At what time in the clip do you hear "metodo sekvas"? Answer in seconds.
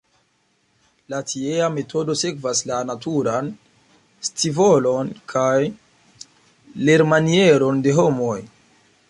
1.73-2.61